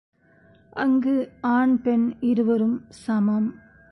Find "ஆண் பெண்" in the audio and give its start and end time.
1.41-2.15